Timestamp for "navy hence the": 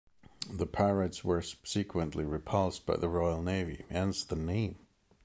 3.43-4.35